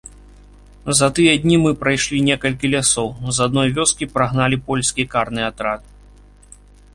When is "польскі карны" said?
4.71-5.41